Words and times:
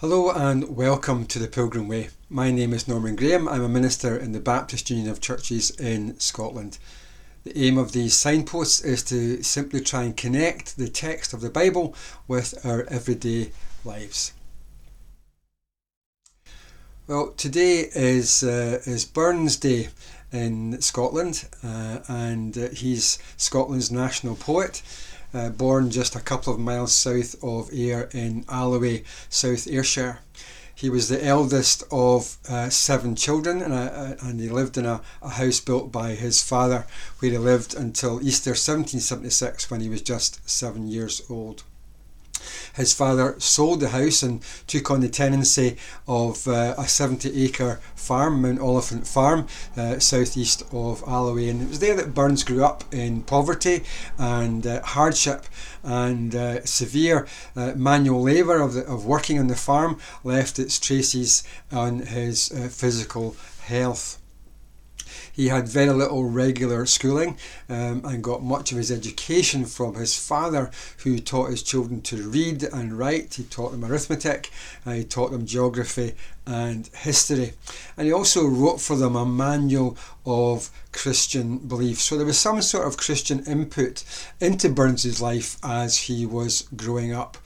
Hello 0.00 0.30
and 0.30 0.76
welcome 0.76 1.26
to 1.26 1.40
the 1.40 1.48
Pilgrim 1.48 1.88
Way. 1.88 2.10
My 2.30 2.52
name 2.52 2.72
is 2.72 2.86
Norman 2.86 3.16
Graham. 3.16 3.48
I'm 3.48 3.64
a 3.64 3.68
minister 3.68 4.16
in 4.16 4.30
the 4.30 4.38
Baptist 4.38 4.90
Union 4.90 5.10
of 5.10 5.20
Churches 5.20 5.70
in 5.70 6.16
Scotland. 6.20 6.78
The 7.42 7.66
aim 7.66 7.76
of 7.78 7.90
these 7.90 8.14
signposts 8.14 8.80
is 8.80 9.02
to 9.06 9.42
simply 9.42 9.80
try 9.80 10.04
and 10.04 10.16
connect 10.16 10.76
the 10.76 10.88
text 10.88 11.34
of 11.34 11.40
the 11.40 11.50
Bible 11.50 11.96
with 12.28 12.64
our 12.64 12.84
everyday 12.84 13.50
lives. 13.84 14.34
Well, 17.08 17.32
today 17.36 17.90
is 17.92 18.44
uh, 18.44 18.80
is 18.86 19.04
Burns 19.04 19.56
Day 19.56 19.88
in 20.30 20.80
Scotland, 20.80 21.48
uh, 21.64 21.98
and 22.06 22.56
uh, 22.56 22.68
he's 22.68 23.18
Scotland's 23.36 23.90
national 23.90 24.36
poet 24.36 24.80
uh, 25.34 25.50
born 25.50 25.90
just 25.90 26.16
a 26.16 26.20
couple 26.20 26.52
of 26.52 26.58
miles 26.58 26.94
south 26.94 27.34
of 27.42 27.72
Ayr 27.72 28.08
in 28.12 28.44
Alloway, 28.48 29.04
South 29.28 29.66
Ayrshire. 29.66 30.20
He 30.74 30.88
was 30.88 31.08
the 31.08 31.24
eldest 31.24 31.82
of 31.90 32.38
uh, 32.48 32.70
seven 32.70 33.16
children, 33.16 33.60
and, 33.60 33.74
uh, 33.74 34.14
and 34.22 34.38
he 34.40 34.48
lived 34.48 34.78
in 34.78 34.86
a, 34.86 35.00
a, 35.20 35.30
house 35.30 35.58
built 35.58 35.90
by 35.90 36.10
his 36.10 36.40
father, 36.40 36.86
where 37.18 37.32
he 37.32 37.38
lived 37.38 37.74
until 37.74 38.22
Easter 38.22 38.50
1776 38.50 39.70
when 39.70 39.80
he 39.80 39.88
was 39.88 40.02
just 40.02 40.48
seven 40.48 40.86
years 40.86 41.20
old. 41.28 41.64
His 42.74 42.92
father 42.92 43.34
sold 43.38 43.80
the 43.80 43.90
house 43.90 44.22
and 44.22 44.42
took 44.66 44.90
on 44.90 45.00
the 45.00 45.08
tenancy 45.08 45.76
of 46.06 46.46
uh, 46.46 46.74
a 46.78 46.86
70 46.86 47.44
acre 47.44 47.80
farm, 47.94 48.42
Mount 48.42 48.60
Oliphant 48.60 49.06
Farm, 49.06 49.46
uh, 49.76 49.98
southeast 49.98 50.62
of 50.72 51.02
Alloway. 51.06 51.48
And 51.48 51.62
it 51.62 51.68
was 51.68 51.78
there 51.80 51.96
that 51.96 52.14
Burns 52.14 52.44
grew 52.44 52.64
up 52.64 52.84
in 52.92 53.22
poverty 53.22 53.84
and 54.18 54.66
uh, 54.66 54.82
hardship 54.82 55.44
and 55.82 56.34
uh, 56.34 56.64
severe 56.64 57.26
uh, 57.56 57.72
manual 57.76 58.22
labour 58.22 58.60
of, 58.60 58.76
of 58.76 59.06
working 59.06 59.38
on 59.38 59.48
the 59.48 59.56
farm 59.56 59.98
left 60.24 60.58
its 60.58 60.78
traces 60.78 61.42
on 61.72 62.00
his 62.00 62.50
uh, 62.52 62.68
physical 62.68 63.36
health. 63.62 64.18
He 65.38 65.46
had 65.46 65.68
very 65.68 65.92
little 65.92 66.24
regular 66.24 66.84
schooling 66.84 67.38
um, 67.68 68.04
and 68.04 68.24
got 68.24 68.42
much 68.42 68.72
of 68.72 68.78
his 68.78 68.90
education 68.90 69.66
from 69.66 69.94
his 69.94 70.18
father, 70.18 70.72
who 71.04 71.20
taught 71.20 71.50
his 71.50 71.62
children 71.62 72.02
to 72.02 72.28
read 72.28 72.64
and 72.64 72.98
write. 72.98 73.34
He 73.34 73.44
taught 73.44 73.70
them 73.70 73.84
arithmetic, 73.84 74.50
he 74.84 75.04
taught 75.04 75.30
them 75.30 75.46
geography 75.46 76.16
and 76.44 76.88
history. 76.88 77.52
And 77.96 78.08
he 78.08 78.12
also 78.12 78.48
wrote 78.48 78.80
for 78.80 78.96
them 78.96 79.14
a 79.14 79.24
manual 79.24 79.96
of 80.26 80.70
Christian 80.90 81.58
belief. 81.58 82.00
So 82.00 82.16
there 82.16 82.26
was 82.26 82.36
some 82.36 82.60
sort 82.60 82.88
of 82.88 82.96
Christian 82.96 83.44
input 83.44 84.02
into 84.40 84.68
Burns's 84.68 85.22
life 85.22 85.56
as 85.62 85.98
he 85.98 86.26
was 86.26 86.66
growing 86.74 87.12
up 87.12 87.38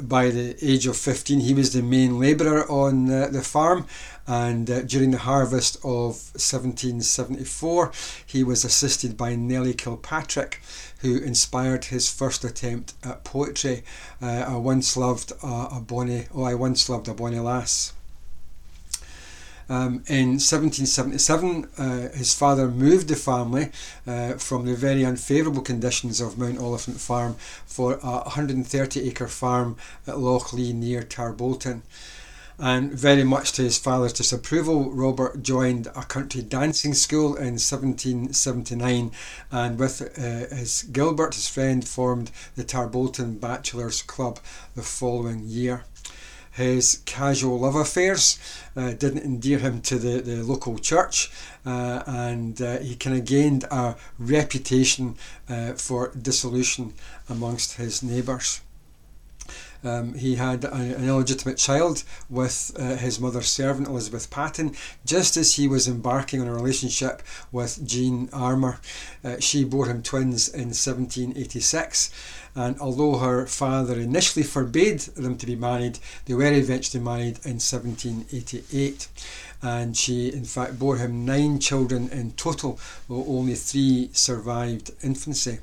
by 0.00 0.30
the 0.30 0.56
age 0.62 0.86
of 0.86 0.96
15, 0.96 1.40
he 1.40 1.54
was 1.54 1.72
the 1.72 1.82
main 1.82 2.18
labourer 2.18 2.70
on 2.70 3.10
uh, 3.10 3.28
the 3.28 3.42
farm. 3.42 3.86
And 4.30 4.70
uh, 4.70 4.82
during 4.82 5.10
the 5.10 5.18
harvest 5.18 5.74
of 5.78 6.14
1774, 6.38 7.90
he 8.24 8.44
was 8.44 8.64
assisted 8.64 9.16
by 9.16 9.34
Nellie 9.34 9.74
Kilpatrick, 9.74 10.60
who 11.00 11.16
inspired 11.16 11.86
his 11.86 12.08
first 12.08 12.44
attempt 12.44 12.94
at 13.02 13.24
poetry. 13.24 13.82
Uh, 14.22 14.44
I 14.46 14.54
once 14.54 14.96
loved 14.96 15.32
a 15.42 15.80
bonny, 15.80 16.26
oh, 16.32 16.44
I 16.44 16.54
once 16.54 16.88
loved 16.88 17.08
a 17.08 17.14
bonny 17.14 17.40
lass. 17.40 17.92
Um, 19.68 20.04
in 20.06 20.38
1777, 20.38 21.68
uh, 21.76 22.16
his 22.16 22.32
father 22.32 22.68
moved 22.68 23.08
the 23.08 23.16
family 23.16 23.70
uh, 24.06 24.34
from 24.34 24.64
the 24.64 24.76
very 24.76 25.02
unfavourable 25.02 25.62
conditions 25.62 26.20
of 26.20 26.38
Mount 26.38 26.60
Oliphant 26.60 27.00
Farm 27.00 27.34
for 27.66 27.94
a 27.94 28.22
130 28.22 29.08
acre 29.08 29.26
farm 29.26 29.76
at 30.06 30.14
Lochlee 30.14 30.72
near 30.72 31.02
Tarbolton. 31.02 31.82
And 32.62 32.92
very 32.92 33.24
much 33.24 33.52
to 33.52 33.62
his 33.62 33.78
father's 33.78 34.12
disapproval, 34.12 34.90
Robert 34.90 35.42
joined 35.42 35.86
a 35.86 36.02
country 36.02 36.42
dancing 36.42 36.92
school 36.92 37.34
in 37.34 37.56
1779 37.56 39.12
and 39.50 39.78
with 39.78 40.02
uh, 40.02 40.54
his 40.54 40.82
Gilbert, 40.82 41.34
his 41.34 41.48
friend, 41.48 41.88
formed 41.88 42.30
the 42.56 42.64
Tarbolton 42.64 43.40
Bachelors 43.40 44.02
Club 44.02 44.40
the 44.74 44.82
following 44.82 45.44
year 45.46 45.84
his 46.52 47.00
casual 47.06 47.60
love 47.60 47.76
affairs 47.76 48.38
uh, 48.76 48.92
didn't 48.92 49.24
endear 49.24 49.58
him 49.58 49.80
to 49.80 49.98
the, 49.98 50.20
the 50.20 50.42
local 50.42 50.78
church, 50.78 51.30
uh, 51.64 52.02
and 52.06 52.60
uh, 52.60 52.78
he 52.78 52.96
kind 52.96 53.16
of 53.16 53.24
gained 53.24 53.64
a 53.70 53.96
reputation 54.18 55.14
uh, 55.48 55.72
for 55.74 56.12
dissolution 56.20 56.92
amongst 57.28 57.76
his 57.76 58.02
neighbours. 58.02 58.60
Um, 59.82 60.14
he 60.14 60.36
had 60.36 60.64
a, 60.64 60.74
an 60.74 61.08
illegitimate 61.08 61.56
child 61.56 62.04
with 62.28 62.72
uh, 62.78 62.96
his 62.96 63.18
mother's 63.18 63.48
servant, 63.48 63.88
Elizabeth 63.88 64.30
Paton, 64.30 64.74
just 65.04 65.36
as 65.36 65.54
he 65.54 65.66
was 65.68 65.88
embarking 65.88 66.40
on 66.40 66.48
a 66.48 66.54
relationship 66.54 67.22
with 67.50 67.86
Jean 67.86 68.28
Armour. 68.32 68.80
Uh, 69.24 69.36
she 69.40 69.64
bore 69.64 69.86
him 69.86 70.02
twins 70.02 70.48
in 70.48 70.68
1786, 70.68 72.10
and 72.54 72.78
although 72.80 73.18
her 73.18 73.46
father 73.46 73.98
initially 73.98 74.42
forbade 74.42 75.00
them 75.00 75.36
to 75.38 75.46
be 75.46 75.56
married, 75.56 75.98
they 76.26 76.34
were 76.34 76.52
eventually 76.52 77.02
married 77.02 77.38
in 77.44 77.58
1788 77.60 79.08
and 79.62 79.96
she 79.96 80.32
in 80.32 80.44
fact 80.44 80.78
bore 80.78 80.96
him 80.96 81.24
nine 81.24 81.58
children 81.58 82.08
in 82.08 82.32
total, 82.32 82.78
though 83.08 83.24
only 83.26 83.54
three 83.54 84.10
survived 84.12 84.90
infancy. 85.02 85.58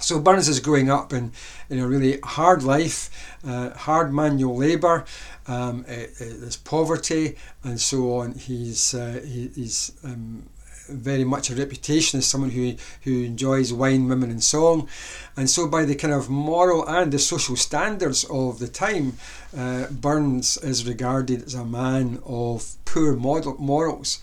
So 0.00 0.18
Burns 0.18 0.48
is 0.48 0.60
growing 0.60 0.90
up 0.90 1.12
in, 1.12 1.32
in 1.68 1.78
a 1.78 1.86
really 1.86 2.18
hard 2.24 2.62
life, 2.62 3.10
uh, 3.46 3.70
hard 3.70 4.12
manual 4.12 4.56
labour, 4.56 5.04
um, 5.46 5.84
it, 5.86 6.12
it, 6.18 6.40
there's 6.40 6.56
poverty 6.56 7.36
and 7.62 7.80
so 7.80 8.18
on. 8.18 8.32
He's, 8.32 8.94
uh, 8.94 9.20
he, 9.22 9.48
he's 9.48 9.92
um, 10.02 10.48
very 10.88 11.24
much 11.24 11.50
a 11.50 11.54
reputation 11.54 12.18
as 12.18 12.26
someone 12.26 12.50
who, 12.50 12.74
who 13.02 13.24
enjoys 13.24 13.72
wine, 13.72 14.08
women, 14.08 14.30
and 14.30 14.42
song. 14.42 14.88
And 15.36 15.48
so, 15.48 15.68
by 15.68 15.84
the 15.84 15.94
kind 15.94 16.14
of 16.14 16.28
moral 16.28 16.86
and 16.88 17.12
the 17.12 17.18
social 17.18 17.56
standards 17.56 18.24
of 18.24 18.58
the 18.58 18.68
time, 18.68 19.18
uh, 19.56 19.86
Burns 19.86 20.56
is 20.58 20.86
regarded 20.86 21.44
as 21.44 21.54
a 21.54 21.64
man 21.64 22.20
of 22.24 22.76
poor 22.84 23.14
model, 23.14 23.56
morals. 23.58 24.20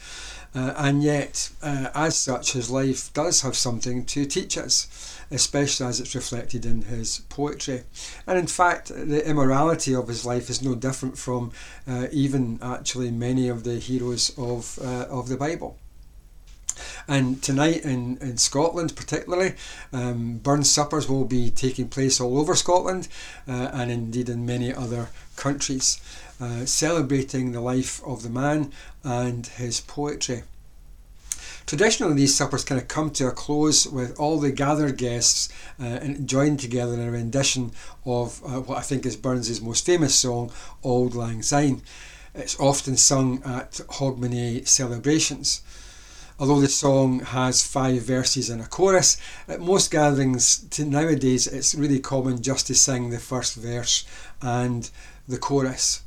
Uh, 0.58 0.74
and 0.78 1.04
yet, 1.04 1.52
uh, 1.62 1.90
as 1.94 2.18
such, 2.18 2.54
his 2.54 2.72
life 2.72 3.14
does 3.14 3.42
have 3.42 3.56
something 3.56 4.04
to 4.04 4.26
teach 4.26 4.58
us, 4.58 5.22
especially 5.30 5.86
as 5.86 6.00
it's 6.00 6.16
reflected 6.16 6.66
in 6.66 6.82
his 6.82 7.20
poetry. 7.30 7.84
And 8.26 8.40
in 8.40 8.48
fact, 8.48 8.88
the 8.88 9.24
immorality 9.30 9.94
of 9.94 10.08
his 10.08 10.26
life 10.26 10.50
is 10.50 10.64
no 10.64 10.74
different 10.74 11.16
from 11.16 11.52
uh, 11.88 12.08
even 12.12 12.58
actually 12.60 13.12
many 13.12 13.50
of 13.50 13.66
the 13.66 13.78
heroes 13.78 14.34
of, 14.36 14.80
uh, 14.82 15.06
of 15.12 15.30
the 15.30 15.38
Bible. 15.38 15.78
And 17.08 17.42
tonight 17.42 17.84
in, 17.86 18.18
in 18.18 18.38
Scotland, 18.38 18.96
particularly, 18.96 19.54
um, 19.94 20.40
Burns 20.40 20.70
suppers 20.70 21.08
will 21.08 21.24
be 21.26 21.50
taking 21.50 21.88
place 21.88 22.20
all 22.20 22.38
over 22.38 22.54
Scotland 22.54 23.08
uh, 23.48 23.70
and 23.74 23.90
indeed 23.90 24.28
in 24.28 24.46
many 24.46 24.74
other 24.74 25.10
countries, 25.38 26.02
uh, 26.42 26.66
celebrating 26.66 27.52
the 27.52 27.62
life 27.62 28.04
of 28.06 28.24
the 28.24 28.30
man 28.30 28.74
and 29.04 29.48
his 29.48 29.80
poetry. 29.80 30.44
Traditionally, 31.66 32.16
these 32.16 32.34
suppers 32.34 32.64
kind 32.64 32.80
of 32.80 32.88
come 32.88 33.12
to 33.12 33.28
a 33.28 33.32
close 33.32 33.86
with 33.86 34.18
all 34.18 34.40
the 34.40 34.52
gathered 34.52 34.98
guests 34.98 35.50
uh, 35.82 36.00
joined 36.26 36.62
together 36.62 36.94
in 36.94 37.02
a 37.02 37.12
rendition 37.12 37.72
of 38.06 38.42
uh, 38.46 38.62
what 38.62 38.78
I 38.78 38.82
think 38.82 39.06
is 39.06 39.18
Burns's 39.18 39.62
most 39.62 39.86
famous 39.86 40.16
song, 40.16 40.50
Auld 40.82 41.14
Lang 41.14 41.42
Syne. 41.42 41.82
It's 42.34 42.58
often 42.60 42.96
sung 42.96 43.42
at 43.44 43.82
Hogmanay 43.90 44.66
celebrations. 44.66 45.62
Although 46.40 46.62
the 46.62 46.68
song 46.68 47.22
has 47.22 47.66
five 47.66 48.04
verses 48.04 48.50
and 48.50 48.62
a 48.62 48.68
chorus, 48.68 49.18
at 49.48 49.60
most 49.60 49.90
gatherings 49.90 50.66
nowadays 50.78 51.48
it's 51.48 51.74
really 51.74 52.00
common 52.00 52.44
just 52.44 52.68
to 52.68 52.76
sing 52.76 53.10
the 53.10 53.18
first 53.18 53.56
verse 53.56 54.06
and 54.42 54.90
the 55.28 55.40
chorus. 55.40 56.04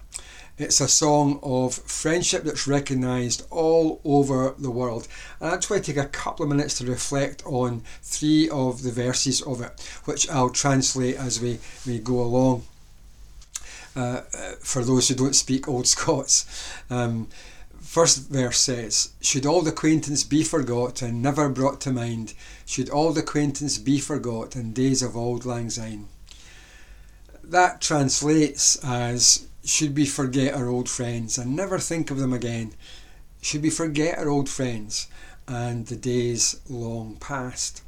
It's 0.56 0.80
a 0.80 0.88
song 0.88 1.40
of 1.42 1.74
friendship 1.74 2.44
that's 2.44 2.68
recognised 2.68 3.46
all 3.50 4.00
over 4.04 4.54
the 4.58 4.70
world. 4.70 5.08
And 5.40 5.50
I 5.50 5.54
actually 5.54 5.80
take 5.80 5.96
a 5.96 6.04
couple 6.04 6.44
of 6.44 6.50
minutes 6.50 6.78
to 6.78 6.86
reflect 6.86 7.42
on 7.46 7.82
three 8.02 8.48
of 8.50 8.82
the 8.82 8.90
verses 8.92 9.40
of 9.40 9.62
it, 9.62 9.72
which 10.04 10.28
I'll 10.28 10.50
translate 10.50 11.16
as 11.16 11.40
we, 11.40 11.58
we 11.86 11.98
go 11.98 12.20
along. 12.20 12.64
Uh, 13.96 14.20
uh 14.32 14.52
for 14.60 14.84
those 14.84 15.08
who 15.08 15.16
don't 15.16 15.34
speak 15.34 15.66
Old 15.66 15.86
Scots. 15.94 16.44
Um, 16.90 17.28
First 17.90 18.28
verse 18.28 18.60
says, 18.60 19.08
Should 19.20 19.44
all 19.44 19.62
the 19.62 19.72
acquaintance 19.72 20.22
be 20.22 20.44
forgot 20.44 21.02
and 21.02 21.20
never 21.20 21.48
brought 21.48 21.80
to 21.80 21.90
mind, 21.90 22.34
should 22.64 22.88
all 22.88 23.12
the 23.12 23.22
acquaintance 23.22 23.78
be 23.78 23.98
forgot 23.98 24.54
in 24.54 24.72
days 24.72 25.02
of 25.02 25.16
auld 25.16 25.44
lang 25.44 25.70
syne. 25.70 26.06
That 27.42 27.80
translates 27.80 28.76
as, 28.84 29.48
Should 29.64 29.96
we 29.96 30.06
forget 30.06 30.54
our 30.54 30.68
old 30.68 30.88
friends 30.88 31.36
and 31.36 31.56
never 31.56 31.80
think 31.80 32.12
of 32.12 32.18
them 32.18 32.32
again? 32.32 32.74
Should 33.42 33.62
we 33.62 33.70
forget 33.70 34.18
our 34.18 34.28
old 34.28 34.48
friends 34.48 35.08
and 35.48 35.88
the 35.88 35.96
days 35.96 36.60
long 36.68 37.16
past? 37.16 37.82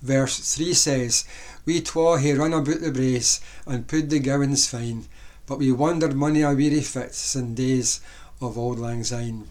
Verse 0.00 0.56
3 0.56 0.74
says, 0.74 1.24
We 1.64 1.82
twa 1.82 2.18
hae 2.18 2.32
run 2.32 2.52
about 2.52 2.80
the 2.80 2.90
braes 2.90 3.40
and 3.64 3.86
put 3.86 4.10
the 4.10 4.18
gowans 4.18 4.66
fine, 4.66 5.06
but 5.46 5.60
we 5.60 5.70
wandered 5.70 6.16
many 6.16 6.42
a 6.42 6.52
weary 6.52 6.80
fits 6.80 7.36
in 7.36 7.54
days 7.54 8.00
of 8.42 8.58
auld 8.58 8.78
lang 8.78 9.04
syne. 9.04 9.48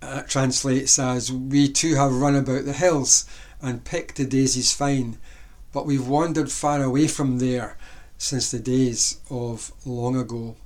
Uh, 0.00 0.22
translates 0.22 0.98
as 0.98 1.30
We 1.30 1.68
too 1.68 1.94
have 1.94 2.12
run 2.12 2.34
about 2.34 2.64
the 2.64 2.72
hills 2.72 3.24
and 3.60 3.84
picked 3.84 4.16
the 4.16 4.24
daisies 4.24 4.72
fine, 4.72 5.18
but 5.72 5.86
we've 5.86 6.06
wandered 6.06 6.50
far 6.50 6.82
away 6.82 7.06
from 7.06 7.38
there 7.38 7.76
since 8.18 8.50
the 8.50 8.58
days 8.58 9.18
of 9.30 9.72
long 9.84 10.16
ago. 10.16 10.56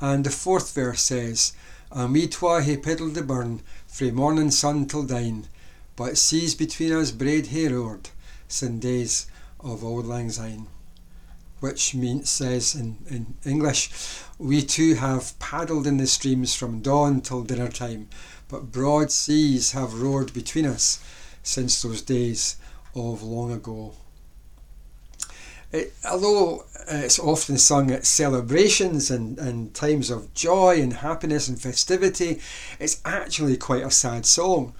And 0.00 0.24
the 0.24 0.30
fourth 0.30 0.74
verse 0.74 1.02
says, 1.02 1.52
And 1.90 2.12
we 2.12 2.28
twa 2.28 2.62
hae 2.62 2.76
piddled 2.76 3.14
the 3.14 3.22
burn 3.22 3.62
frae 3.86 4.10
morning 4.10 4.50
sun 4.50 4.86
till 4.86 5.04
dine, 5.04 5.46
but 5.96 6.18
seas 6.18 6.54
between 6.54 6.92
us 6.92 7.10
braid 7.10 7.48
hae 7.48 7.68
roared 7.68 8.10
sin 8.48 8.78
days 8.78 9.26
of 9.60 9.84
auld 9.84 10.06
lang 10.06 10.30
syne 10.30 10.66
which 11.64 11.94
means 11.94 12.28
says 12.28 12.74
in, 12.74 12.98
in 13.08 13.34
English, 13.46 13.90
we 14.38 14.60
too 14.60 14.96
have 14.96 15.38
paddled 15.38 15.86
in 15.86 15.96
the 15.96 16.06
streams 16.06 16.54
from 16.54 16.82
dawn 16.82 17.22
till 17.22 17.42
dinner 17.42 17.70
time, 17.70 18.06
but 18.50 18.70
broad 18.70 19.10
seas 19.10 19.72
have 19.72 20.02
roared 20.02 20.34
between 20.34 20.66
us 20.66 21.02
since 21.42 21.80
those 21.80 22.02
days 22.02 22.56
of 22.94 23.22
long 23.22 23.50
ago. 23.50 23.94
It, 25.72 25.94
although 26.04 26.66
uh, 26.80 27.00
it's 27.06 27.18
often 27.18 27.56
sung 27.56 27.90
at 27.90 28.04
celebrations 28.04 29.10
and, 29.10 29.38
and 29.38 29.72
times 29.72 30.10
of 30.10 30.34
joy 30.34 30.82
and 30.82 30.92
happiness 30.92 31.48
and 31.48 31.58
festivity, 31.58 32.40
it's 32.78 33.00
actually 33.06 33.56
quite 33.56 33.84
a 33.84 33.90
sad 33.90 34.26
song 34.26 34.74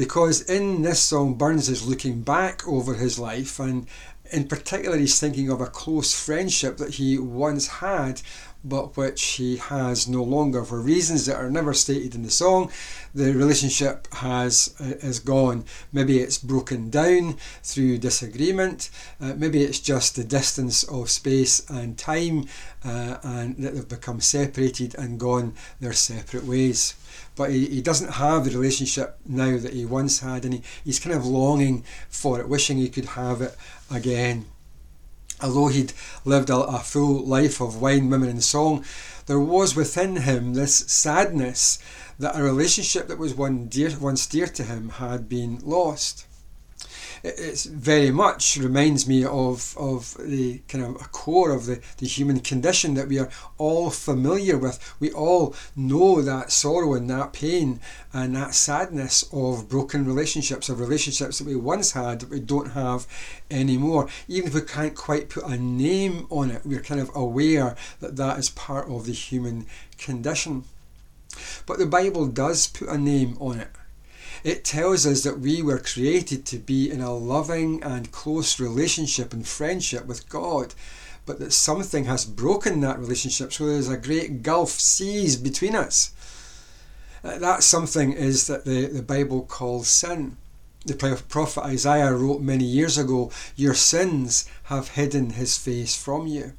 because 0.00 0.40
in 0.42 0.80
this 0.80 0.98
song 1.00 1.34
Burns 1.34 1.68
is 1.68 1.86
looking 1.86 2.22
back 2.22 2.66
over 2.66 2.94
his 2.94 3.18
life 3.18 3.60
and 3.60 3.86
in 4.32 4.46
particular, 4.48 4.96
he's 4.96 5.18
thinking 5.18 5.50
of 5.50 5.60
a 5.60 5.66
close 5.66 6.14
friendship 6.14 6.76
that 6.76 6.94
he 6.94 7.18
once 7.18 7.66
had, 7.66 8.22
but 8.62 8.96
which 8.96 9.22
he 9.22 9.56
has 9.56 10.06
no 10.06 10.22
longer 10.22 10.64
for 10.64 10.80
reasons 10.80 11.26
that 11.26 11.36
are 11.36 11.50
never 11.50 11.72
stated 11.72 12.14
in 12.14 12.22
the 12.22 12.30
song. 12.30 12.70
The 13.14 13.32
relationship 13.32 14.06
has 14.14 14.74
uh, 14.80 15.06
is 15.06 15.18
gone. 15.18 15.64
Maybe 15.92 16.18
it's 16.20 16.38
broken 16.38 16.90
down 16.90 17.36
through 17.62 17.98
disagreement. 17.98 18.90
Uh, 19.20 19.34
maybe 19.36 19.62
it's 19.62 19.80
just 19.80 20.16
the 20.16 20.24
distance 20.24 20.82
of 20.84 21.10
space 21.10 21.68
and 21.70 21.96
time, 21.96 22.46
uh, 22.84 23.16
and 23.22 23.56
that 23.58 23.74
they've 23.74 23.88
become 23.88 24.20
separated 24.20 24.94
and 24.96 25.18
gone 25.18 25.54
their 25.80 25.94
separate 25.94 26.44
ways 26.44 26.94
but 27.36 27.50
he, 27.50 27.66
he 27.66 27.82
doesn't 27.82 28.12
have 28.12 28.44
the 28.44 28.50
relationship 28.50 29.18
now 29.26 29.56
that 29.56 29.72
he 29.72 29.84
once 29.84 30.20
had, 30.20 30.44
and 30.44 30.54
he, 30.54 30.62
he's 30.84 30.98
kind 31.00 31.14
of 31.14 31.26
longing 31.26 31.84
for 32.08 32.40
it, 32.40 32.48
wishing 32.48 32.78
he 32.78 32.88
could 32.88 33.06
have 33.06 33.40
it 33.40 33.56
again. 33.90 34.46
Although 35.42 35.68
he'd 35.68 35.92
lived 36.24 36.50
a, 36.50 36.56
a 36.56 36.78
full 36.80 37.24
life 37.24 37.60
of 37.60 37.80
wine, 37.80 38.10
women, 38.10 38.28
and 38.28 38.44
song, 38.44 38.84
there 39.26 39.40
was 39.40 39.74
within 39.74 40.16
him 40.16 40.54
this 40.54 40.76
sadness 40.76 41.78
that 42.18 42.36
a 42.36 42.42
relationship 42.42 43.08
that 43.08 43.18
was 43.18 43.34
one 43.34 43.66
dear, 43.66 43.96
once 43.98 44.26
dear 44.26 44.46
to 44.46 44.64
him 44.64 44.90
had 44.90 45.28
been 45.28 45.58
lost 45.62 46.26
it 47.22 47.62
very 47.70 48.10
much 48.10 48.56
reminds 48.56 49.06
me 49.06 49.24
of, 49.24 49.74
of 49.78 50.16
the 50.18 50.58
kind 50.68 50.84
of 50.84 50.96
a 50.96 51.08
core 51.08 51.52
of 51.52 51.66
the, 51.66 51.80
the 51.98 52.06
human 52.06 52.40
condition 52.40 52.94
that 52.94 53.08
we 53.08 53.18
are 53.18 53.30
all 53.58 53.90
familiar 53.90 54.56
with. 54.56 54.78
We 55.00 55.10
all 55.12 55.54
know 55.76 56.22
that 56.22 56.52
sorrow 56.52 56.94
and 56.94 57.08
that 57.10 57.32
pain 57.32 57.80
and 58.12 58.34
that 58.36 58.54
sadness 58.54 59.24
of 59.32 59.68
broken 59.68 60.04
relationships, 60.04 60.68
of 60.68 60.80
relationships 60.80 61.38
that 61.38 61.46
we 61.46 61.56
once 61.56 61.92
had 61.92 62.20
that 62.20 62.30
we 62.30 62.40
don't 62.40 62.72
have 62.72 63.06
anymore. 63.50 64.08
Even 64.28 64.48
if 64.48 64.54
we 64.54 64.62
can't 64.62 64.94
quite 64.94 65.28
put 65.28 65.44
a 65.44 65.56
name 65.56 66.26
on 66.30 66.50
it, 66.50 66.62
we're 66.64 66.80
kind 66.80 67.00
of 67.00 67.10
aware 67.14 67.76
that 68.00 68.16
that 68.16 68.38
is 68.38 68.50
part 68.50 68.88
of 68.88 69.06
the 69.06 69.12
human 69.12 69.66
condition. 69.98 70.64
But 71.66 71.78
the 71.78 71.86
Bible 71.86 72.26
does 72.26 72.66
put 72.66 72.88
a 72.88 72.98
name 72.98 73.36
on 73.40 73.60
it. 73.60 73.70
It 74.42 74.64
tells 74.64 75.06
us 75.06 75.22
that 75.22 75.40
we 75.40 75.62
were 75.62 75.78
created 75.78 76.46
to 76.46 76.58
be 76.58 76.90
in 76.90 77.00
a 77.00 77.14
loving 77.14 77.82
and 77.82 78.12
close 78.12 78.58
relationship 78.58 79.32
and 79.32 79.46
friendship 79.46 80.06
with 80.06 80.28
God, 80.28 80.74
but 81.26 81.38
that 81.38 81.52
something 81.52 82.04
has 82.04 82.24
broken 82.24 82.80
that 82.80 82.98
relationship, 82.98 83.52
so 83.52 83.66
there's 83.66 83.88
a 83.88 83.96
great 83.96 84.42
gulf 84.42 84.70
seas 84.70 85.36
between 85.36 85.74
us. 85.74 86.12
Uh, 87.22 87.38
that 87.38 87.62
something 87.62 88.12
is 88.12 88.46
that 88.46 88.64
the, 88.64 88.86
the 88.86 89.02
Bible 89.02 89.42
calls 89.42 89.88
sin. 89.88 90.38
The 90.86 91.22
prophet 91.28 91.62
Isaiah 91.62 92.14
wrote 92.14 92.40
many 92.40 92.64
years 92.64 92.96
ago, 92.96 93.30
Your 93.54 93.74
sins 93.74 94.48
have 94.64 94.90
hidden 94.90 95.30
his 95.30 95.58
face 95.58 95.94
from 95.94 96.26
you. 96.26 96.54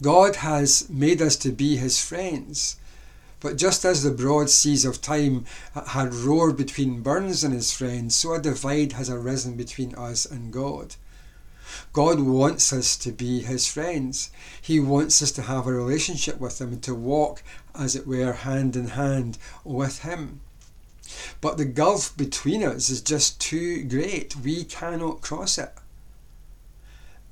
God 0.00 0.36
has 0.36 0.88
made 0.88 1.20
us 1.20 1.34
to 1.38 1.50
be 1.50 1.76
his 1.76 2.00
friends. 2.00 2.76
But 3.40 3.56
just 3.56 3.84
as 3.84 4.02
the 4.02 4.10
broad 4.10 4.50
seas 4.50 4.84
of 4.84 5.00
time 5.00 5.44
had 5.72 6.12
roared 6.12 6.56
between 6.56 7.02
Burns 7.02 7.44
and 7.44 7.54
his 7.54 7.72
friends, 7.72 8.16
so 8.16 8.34
a 8.34 8.40
divide 8.40 8.92
has 8.92 9.08
arisen 9.08 9.56
between 9.56 9.94
us 9.94 10.26
and 10.26 10.52
God. 10.52 10.96
God 11.92 12.20
wants 12.20 12.72
us 12.72 12.96
to 12.96 13.12
be 13.12 13.40
his 13.40 13.68
friends. 13.68 14.30
He 14.60 14.80
wants 14.80 15.22
us 15.22 15.30
to 15.32 15.42
have 15.42 15.66
a 15.66 15.72
relationship 15.72 16.40
with 16.40 16.60
him 16.60 16.72
and 16.72 16.82
to 16.82 16.94
walk, 16.94 17.42
as 17.74 17.94
it 17.94 18.06
were, 18.06 18.32
hand 18.32 18.74
in 18.74 18.88
hand 18.88 19.38
with 19.64 20.00
him. 20.00 20.40
But 21.40 21.56
the 21.56 21.64
gulf 21.64 22.16
between 22.16 22.62
us 22.62 22.90
is 22.90 23.00
just 23.00 23.40
too 23.40 23.84
great. 23.84 24.36
We 24.36 24.64
cannot 24.64 25.20
cross 25.20 25.58
it. 25.58 25.72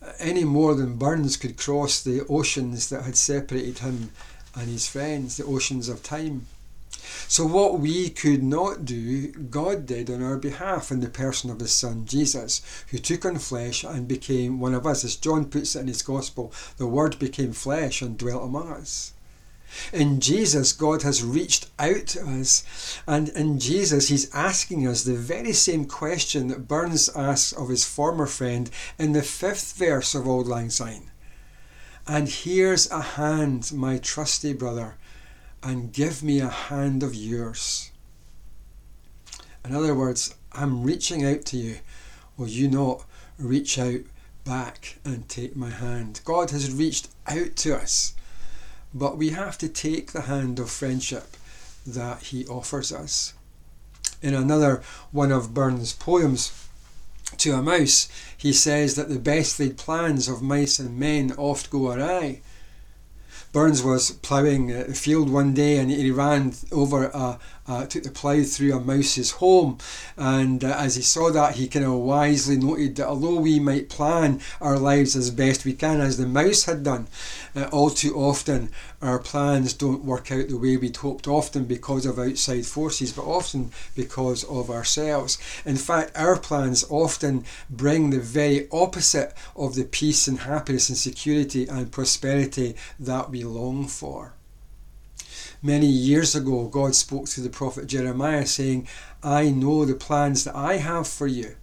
Uh, 0.00 0.12
any 0.19 0.44
more 0.44 0.75
than 0.75 0.97
Burns 0.97 1.37
could 1.37 1.56
cross 1.56 2.00
the 2.00 2.25
oceans 2.26 2.88
that 2.91 3.05
had 3.05 3.17
separated 3.17 3.79
him 3.79 4.12
and 4.56 4.69
his 4.69 4.88
friends, 4.88 5.37
the 5.37 5.44
oceans 5.44 5.88
of 5.88 6.03
time. 6.03 6.47
So, 7.29 7.47
what 7.47 7.79
we 7.79 8.08
could 8.11 8.43
not 8.43 8.85
do, 8.85 9.29
God 9.32 9.87
did 9.87 10.11
on 10.11 10.23
our 10.23 10.37
behalf 10.37 10.91
in 10.91 11.00
the 11.00 11.08
person 11.08 11.50
of 11.50 11.61
His 11.61 11.73
Son 11.73 12.05
Jesus, 12.05 12.62
who 12.88 12.99
took 12.99 13.25
on 13.25 13.38
flesh 13.38 13.85
and 13.85 14.08
became 14.08 14.61
one 14.61 14.75
of 14.75 14.87
us. 14.87 15.05
As 15.05 15.14
John 15.14 15.44
puts 15.44 15.76
it 15.76 15.81
in 15.81 15.88
his 15.88 16.03
Gospel, 16.03 16.53
the 16.79 16.87
Word 16.87 17.19
became 17.19 17.53
flesh 17.53 18.03
and 18.03 18.17
dwelt 18.17 18.44
among 18.44 18.73
us. 18.73 19.12
In 19.93 20.20
Jesus, 20.20 20.73
God 20.73 21.03
has 21.03 21.23
reached 21.23 21.69
out 21.79 22.06
to 22.08 22.25
us, 22.26 22.64
and 23.06 23.29
in 23.31 23.58
Jesus, 23.58 24.08
He's 24.08 24.32
asking 24.32 24.87
us 24.87 25.03
the 25.03 25.14
very 25.17 25.53
same 25.53 25.85
question 25.85 26.49
that 26.49 26.69
Burns 26.69 27.08
asks 27.11 27.53
of 27.53 27.69
his 27.69 27.85
former 27.85 28.26
friend 28.26 28.70
in 28.99 29.12
the 29.12 29.23
fifth 29.23 29.75
verse 29.75 30.14
of 30.14 30.26
Auld 30.26 30.47
Lang 30.47 30.70
Syne. 30.70 31.11
And 32.08 32.29
here's 32.29 32.89
a 32.91 33.01
hand, 33.01 33.72
my 33.72 33.98
trusty 33.98 34.53
brother, 34.53 34.94
and 35.60 35.93
give 35.93 36.22
me 36.22 36.39
a 36.39 36.48
hand 36.48 37.03
of 37.03 37.17
yours. 37.17 37.91
In 39.65 39.75
other 39.75 39.93
words, 39.93 40.36
I'm 40.53 40.84
reaching 40.84 41.25
out 41.25 41.44
to 41.46 41.56
you. 41.56 41.79
Will 42.36 42.46
you 42.46 42.69
not 42.69 43.05
reach 43.39 43.77
out 43.77 44.03
back 44.44 44.98
and 45.05 45.29
take 45.29 45.56
my 45.56 45.70
hand? 45.70 46.20
God 46.25 46.51
has 46.53 46.72
reached 46.72 47.08
out 47.27 47.56
to 47.56 47.77
us, 47.77 48.15
but 48.94 49.19
we 49.19 49.31
have 49.31 49.58
to 49.58 49.69
take 49.69 50.13
the 50.13 50.22
hand 50.22 50.60
of 50.60 50.70
friendship 50.70 51.36
that 51.84 52.22
He 52.22 52.46
offers 52.46 52.93
us. 52.93 53.34
In 54.22 54.32
another 54.32 54.81
one 55.10 55.32
of 55.32 55.55
Burns' 55.55 55.93
poems, 55.93 56.66
to 57.38 57.54
a 57.54 57.62
mouse, 57.62 58.08
he 58.36 58.52
says 58.52 58.94
that 58.94 59.08
the 59.08 59.18
best 59.18 59.58
laid 59.58 59.76
plans 59.76 60.28
of 60.28 60.42
mice 60.42 60.78
and 60.78 60.98
men 60.98 61.32
oft 61.36 61.70
go 61.70 61.92
awry. 61.92 62.40
Burns 63.52 63.82
was 63.82 64.10
ploughing 64.10 64.72
a 64.72 64.94
field 64.94 65.30
one 65.30 65.54
day 65.54 65.78
and 65.78 65.90
he 65.90 66.10
ran 66.10 66.54
over 66.70 67.06
a, 67.06 67.38
uh, 67.69 67.87
took 67.87 68.03
the 68.03 68.11
plough 68.11 68.43
through 68.43 68.75
a 68.75 68.81
mouse's 68.81 69.32
home. 69.32 69.79
And 70.17 70.63
uh, 70.65 70.77
as 70.79 70.96
he 70.96 71.03
saw 71.03 71.31
that, 71.31 71.56
he 71.56 71.69
kind 71.69 71.85
of 71.85 71.93
wisely 71.93 72.56
noted 72.56 72.96
that 72.96 73.08
although 73.08 73.41
we 73.41 73.58
might 73.58 73.89
plan 73.89 74.41
our 74.61 74.79
lives 74.79 75.17
as 75.17 75.31
best 75.31 75.65
we 75.65 75.73
can, 75.73 76.01
as 76.01 76.17
the 76.17 76.27
mouse 76.27 76.65
had 76.65 76.82
done, 76.82 77.06
uh, 77.55 77.69
all 77.73 77.91
too 77.91 78.15
often 78.17 78.70
our 79.03 79.19
plans 79.19 79.73
don't 79.73 80.05
work 80.05 80.32
out 80.32 80.49
the 80.49 80.56
way 80.56 80.77
we'd 80.77 80.96
hoped, 80.96 81.29
often 81.29 81.65
because 81.65 82.06
of 82.06 82.19
outside 82.19 82.67
forces, 82.67 83.13
but 83.13 83.25
often 83.25 83.70
because 83.94 84.44
of 84.44 84.70
ourselves. 84.70 85.39
In 85.65 85.77
fact, 85.77 86.13
our 86.17 86.39
plans 86.39 86.85
often 86.89 87.44
bring 87.69 88.11
the 88.11 88.20
very 88.20 88.69
opposite 88.73 89.35
of 89.55 89.75
the 89.75 89.85
peace 89.85 90.27
and 90.27 90.41
happiness 90.41 90.89
and 90.89 90.99
security 90.99 91.67
and 91.67 91.93
prosperity 91.93 92.75
that 92.99 93.31
we 93.31 93.44
long 93.44 93.87
for. 93.87 94.32
Many 95.63 95.86
years 95.86 96.34
ago, 96.34 96.69
God 96.69 96.94
spoke 96.94 97.27
to 97.31 97.41
the 97.41 97.48
prophet 97.48 97.86
Jeremiah 97.86 98.46
saying, 98.46 98.86
I 99.22 99.51
know 99.51 99.84
the 99.84 99.94
plans 99.94 100.44
that 100.44 100.55
I 100.55 100.77
have 100.77 101.08
for 101.08 101.27
you 101.27 101.56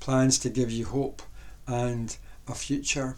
plans 0.00 0.38
to 0.38 0.50
give 0.50 0.70
you 0.70 0.86
hope 0.86 1.22
and 1.66 2.16
a 2.48 2.54
future. 2.54 3.16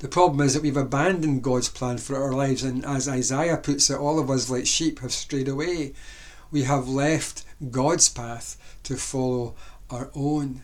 The 0.00 0.08
problem 0.08 0.40
is 0.40 0.54
that 0.54 0.62
we've 0.62 0.76
abandoned 0.76 1.42
God's 1.42 1.68
plan 1.68 1.98
for 1.98 2.16
our 2.16 2.32
lives, 2.32 2.62
and 2.62 2.84
as 2.84 3.08
Isaiah 3.08 3.56
puts 3.56 3.88
it, 3.90 3.98
all 3.98 4.18
of 4.18 4.30
us 4.30 4.50
like 4.50 4.66
sheep 4.66 5.00
have 5.00 5.12
strayed 5.12 5.48
away. 5.48 5.94
We 6.50 6.64
have 6.64 6.88
left 6.88 7.44
God's 7.70 8.08
path 8.08 8.56
to 8.84 8.96
follow 8.96 9.54
our 9.88 10.10
own. 10.14 10.62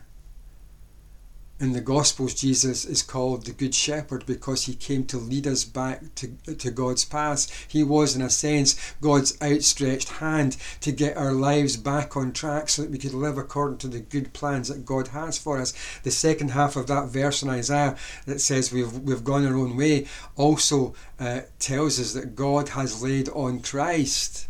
In 1.58 1.72
the 1.72 1.80
Gospels, 1.80 2.34
Jesus 2.34 2.84
is 2.84 3.02
called 3.02 3.46
the 3.46 3.52
Good 3.52 3.75
Shepherd 3.75 4.26
because 4.26 4.66
he 4.66 4.75
came 4.75 5.06
to 5.06 5.16
lead 5.16 5.46
us 5.46 5.64
back 5.64 6.14
to, 6.16 6.28
to 6.54 6.70
God's 6.70 7.06
path. 7.06 7.66
He 7.66 7.82
was, 7.82 8.14
in 8.14 8.20
a 8.20 8.28
sense, 8.28 8.76
God's 9.00 9.40
outstretched 9.40 10.10
hand 10.10 10.58
to 10.82 10.92
get 10.92 11.16
our 11.16 11.32
lives 11.32 11.78
back 11.78 12.14
on 12.14 12.32
track 12.32 12.68
so 12.68 12.82
that 12.82 12.90
we 12.90 12.98
could 12.98 13.14
live 13.14 13.38
according 13.38 13.78
to 13.78 13.88
the 13.88 14.00
good 14.00 14.34
plans 14.34 14.68
that 14.68 14.84
God 14.84 15.08
has 15.08 15.38
for 15.38 15.58
us. 15.58 15.72
The 16.02 16.10
second 16.10 16.50
half 16.50 16.76
of 16.76 16.88
that 16.88 17.08
verse 17.08 17.42
in 17.42 17.48
Isaiah 17.48 17.96
that 18.26 18.42
says 18.42 18.70
we've, 18.70 18.92
we've 18.98 19.25
gone 19.25 19.46
our 19.46 19.56
own 19.56 19.78
way 19.78 20.08
also 20.36 20.94
uh, 21.18 21.40
tells 21.58 21.98
us 21.98 22.12
that 22.12 22.36
God 22.36 22.70
has 22.70 23.02
laid 23.02 23.30
on 23.30 23.60
Christ 23.60 24.48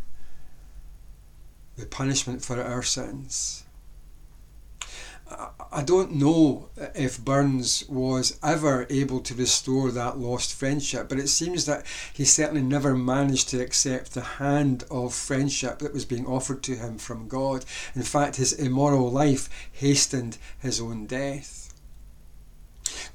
the 1.78 1.86
punishment 1.86 2.44
for 2.44 2.60
our 2.60 2.82
sins. 2.82 3.65
I 5.28 5.82
don't 5.82 6.14
know 6.14 6.68
if 6.94 7.22
Burns 7.22 7.84
was 7.88 8.38
ever 8.42 8.86
able 8.88 9.20
to 9.20 9.34
restore 9.34 9.90
that 9.90 10.18
lost 10.18 10.54
friendship, 10.54 11.08
but 11.08 11.18
it 11.18 11.28
seems 11.28 11.66
that 11.66 11.84
he 12.14 12.24
certainly 12.24 12.62
never 12.62 12.94
managed 12.94 13.48
to 13.48 13.60
accept 13.60 14.14
the 14.14 14.22
hand 14.22 14.84
of 14.90 15.12
friendship 15.12 15.80
that 15.80 15.92
was 15.92 16.04
being 16.04 16.26
offered 16.26 16.62
to 16.64 16.76
him 16.76 16.98
from 16.98 17.26
God. 17.26 17.64
In 17.94 18.02
fact, 18.02 18.36
his 18.36 18.52
immoral 18.52 19.10
life 19.10 19.48
hastened 19.72 20.38
his 20.58 20.80
own 20.80 21.06
death. 21.06 21.74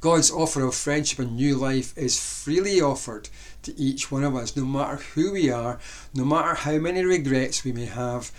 God's 0.01 0.31
offer 0.31 0.65
of 0.65 0.75
friendship 0.75 1.19
and 1.19 1.35
new 1.35 1.55
life 1.55 1.97
is 1.97 2.19
freely 2.19 2.81
offered 2.81 3.29
to 3.63 3.79
each 3.79 4.11
one 4.11 4.23
of 4.23 4.35
us, 4.35 4.55
no 4.57 4.65
matter 4.65 4.97
who 4.97 5.31
we 5.31 5.49
are, 5.49 5.79
no 6.13 6.25
matter 6.25 6.55
how 6.55 6.77
many 6.77 7.05
regrets 7.05 7.63
we 7.63 7.71
may 7.71 7.85
have, 7.85 8.31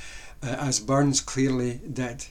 uh, 0.43 0.47
as 0.47 0.79
Burns 0.79 1.21
clearly 1.21 1.81
did. 1.91 2.27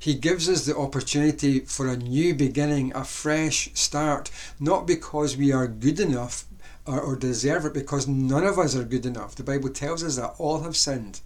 He 0.00 0.14
gives 0.14 0.48
us 0.48 0.64
the 0.64 0.78
opportunity 0.78 1.60
for 1.60 1.86
a 1.86 1.96
new 1.96 2.34
beginning, 2.34 2.90
a 2.94 3.04
fresh 3.04 3.68
start, 3.74 4.30
not 4.58 4.86
because 4.86 5.36
we 5.36 5.52
are 5.52 5.66
good 5.66 6.00
enough 6.00 6.46
or, 6.86 6.98
or 6.98 7.16
deserve 7.16 7.66
it, 7.66 7.74
because 7.74 8.08
none 8.08 8.44
of 8.44 8.58
us 8.58 8.74
are 8.74 8.82
good 8.82 9.04
enough. 9.04 9.34
The 9.34 9.42
Bible 9.42 9.68
tells 9.68 10.02
us 10.02 10.16
that 10.16 10.36
all 10.38 10.62
have 10.62 10.74
sinned. 10.74 11.20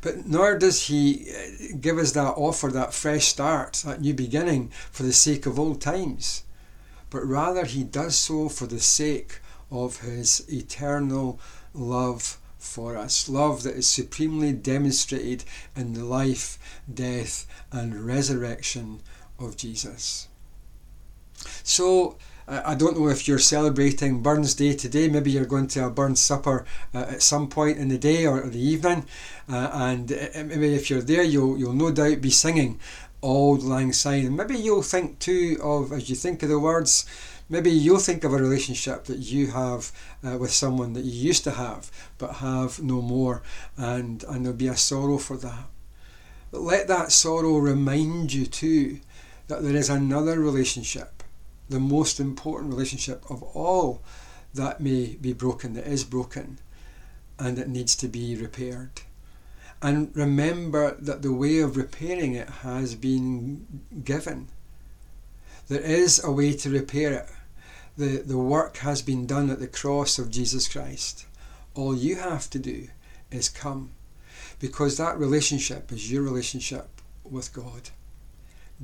But 0.00 0.26
nor 0.26 0.58
does 0.58 0.86
he 0.86 1.30
uh, 1.30 1.76
give 1.78 1.98
us 1.98 2.12
that 2.12 2.38
offer, 2.38 2.68
that 2.68 2.94
fresh 2.94 3.26
start, 3.26 3.82
that 3.84 4.00
new 4.00 4.14
beginning 4.14 4.70
for 4.90 5.02
the 5.02 5.12
sake 5.12 5.44
of 5.44 5.58
old 5.58 5.82
times, 5.82 6.44
but 7.10 7.22
rather 7.26 7.66
he 7.66 7.84
does 7.84 8.16
so 8.16 8.48
for 8.48 8.66
the 8.66 8.80
sake 8.80 9.40
of 9.70 10.00
his 10.00 10.42
eternal 10.50 11.38
love 11.74 12.38
for 12.58 12.96
us. 12.96 13.28
Love 13.28 13.62
that 13.62 13.76
is 13.76 13.88
supremely 13.88 14.52
demonstrated 14.52 15.44
in 15.76 15.94
the 15.94 16.04
life, 16.04 16.58
death, 16.92 17.46
and 17.72 18.06
resurrection 18.06 19.00
of 19.38 19.56
Jesus. 19.56 20.28
So, 21.62 22.16
I 22.50 22.74
don't 22.74 22.98
know 22.98 23.08
if 23.08 23.28
you're 23.28 23.38
celebrating 23.38 24.22
Burns 24.22 24.54
Day 24.54 24.72
today. 24.72 25.06
Maybe 25.08 25.30
you're 25.30 25.44
going 25.44 25.66
to 25.68 25.84
a 25.84 25.90
Burns 25.90 26.18
supper 26.18 26.64
uh, 26.94 27.00
at 27.00 27.22
some 27.22 27.48
point 27.48 27.76
in 27.76 27.88
the 27.88 27.98
day 27.98 28.24
or 28.26 28.40
the 28.40 28.58
evening, 28.58 29.04
uh, 29.50 29.68
and 29.70 30.10
uh, 30.10 30.16
maybe 30.34 30.74
if 30.74 30.88
you're 30.88 31.02
there, 31.02 31.22
you'll 31.22 31.58
you'll 31.58 31.74
no 31.74 31.90
doubt 31.90 32.22
be 32.22 32.30
singing 32.30 32.80
Auld 33.20 33.62
Lang 33.62 33.92
Syne. 33.92 34.34
Maybe 34.34 34.56
you'll 34.56 34.82
think 34.82 35.18
too 35.18 35.58
of 35.62 35.92
as 35.92 36.08
you 36.08 36.16
think 36.16 36.42
of 36.42 36.48
the 36.48 36.58
words 36.58 37.04
Maybe 37.50 37.70
you'll 37.70 37.98
think 37.98 38.24
of 38.24 38.32
a 38.32 38.36
relationship 38.36 39.04
that 39.04 39.18
you 39.18 39.48
have 39.48 39.90
uh, 40.22 40.36
with 40.36 40.50
someone 40.50 40.92
that 40.92 41.04
you 41.04 41.28
used 41.28 41.44
to 41.44 41.52
have 41.52 41.90
but 42.18 42.36
have 42.36 42.82
no 42.82 43.00
more, 43.00 43.42
and, 43.76 44.22
and 44.24 44.44
there'll 44.44 44.56
be 44.56 44.68
a 44.68 44.76
sorrow 44.76 45.16
for 45.16 45.36
that. 45.38 45.64
But 46.50 46.60
let 46.60 46.88
that 46.88 47.10
sorrow 47.10 47.56
remind 47.56 48.32
you 48.32 48.44
too 48.44 49.00
that 49.48 49.62
there 49.62 49.76
is 49.76 49.88
another 49.88 50.38
relationship, 50.38 51.22
the 51.70 51.80
most 51.80 52.20
important 52.20 52.72
relationship 52.72 53.24
of 53.30 53.42
all 53.42 54.02
that 54.52 54.80
may 54.80 55.16
be 55.20 55.32
broken, 55.32 55.72
that 55.74 55.86
is 55.86 56.04
broken, 56.04 56.58
and 57.38 57.56
that 57.56 57.68
needs 57.68 57.96
to 57.96 58.08
be 58.08 58.36
repaired. 58.36 58.90
And 59.80 60.14
remember 60.14 60.96
that 60.98 61.22
the 61.22 61.32
way 61.32 61.60
of 61.60 61.76
repairing 61.76 62.34
it 62.34 62.48
has 62.48 62.94
been 62.94 63.82
given. 64.04 64.48
There 65.68 65.80
is 65.80 66.22
a 66.22 66.32
way 66.32 66.54
to 66.54 66.70
repair 66.70 67.12
it 67.12 67.28
the, 67.98 68.22
the 68.24 68.38
work 68.38 68.76
has 68.78 69.02
been 69.02 69.26
done 69.26 69.50
at 69.50 69.58
the 69.58 69.66
cross 69.66 70.20
of 70.20 70.30
Jesus 70.30 70.68
Christ. 70.68 71.26
All 71.74 71.96
you 71.96 72.14
have 72.14 72.48
to 72.50 72.58
do 72.60 72.88
is 73.32 73.48
come 73.48 73.90
because 74.60 74.96
that 74.96 75.18
relationship 75.18 75.90
is 75.90 76.10
your 76.10 76.22
relationship 76.22 76.88
with 77.24 77.52
God. 77.52 77.90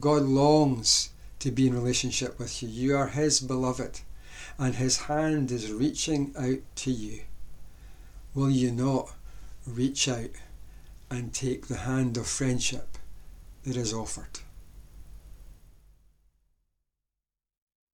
God 0.00 0.22
longs 0.22 1.10
to 1.38 1.52
be 1.52 1.68
in 1.68 1.74
relationship 1.74 2.40
with 2.40 2.60
you. 2.60 2.68
You 2.68 2.96
are 2.96 3.06
His 3.06 3.38
beloved, 3.38 4.00
and 4.58 4.74
His 4.74 5.02
hand 5.02 5.52
is 5.52 5.70
reaching 5.70 6.34
out 6.36 6.62
to 6.76 6.90
you. 6.90 7.20
Will 8.34 8.50
you 8.50 8.72
not 8.72 9.14
reach 9.64 10.08
out 10.08 10.30
and 11.08 11.32
take 11.32 11.68
the 11.68 11.78
hand 11.78 12.16
of 12.16 12.26
friendship 12.26 12.98
that 13.62 13.76
is 13.76 13.94
offered? 13.94 14.40